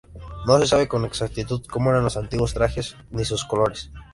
[0.47, 3.91] No se sabe con exactitud como eran los antiguos trajes, ni sus colores.